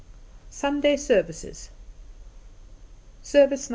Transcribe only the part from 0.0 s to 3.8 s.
V. Sunday Services. Service No.